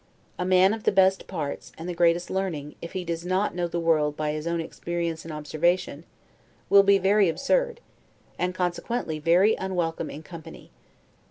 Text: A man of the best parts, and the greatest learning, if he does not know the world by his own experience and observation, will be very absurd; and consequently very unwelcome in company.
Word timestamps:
A 0.39 0.45
man 0.45 0.73
of 0.73 0.81
the 0.85 0.91
best 0.91 1.27
parts, 1.27 1.71
and 1.77 1.87
the 1.87 1.93
greatest 1.93 2.31
learning, 2.31 2.73
if 2.81 2.93
he 2.93 3.05
does 3.05 3.23
not 3.23 3.53
know 3.53 3.67
the 3.67 3.79
world 3.79 4.17
by 4.17 4.31
his 4.31 4.47
own 4.47 4.59
experience 4.59 5.25
and 5.25 5.31
observation, 5.31 6.05
will 6.71 6.81
be 6.81 6.97
very 6.97 7.29
absurd; 7.29 7.81
and 8.39 8.55
consequently 8.55 9.19
very 9.19 9.53
unwelcome 9.57 10.09
in 10.09 10.23
company. 10.23 10.71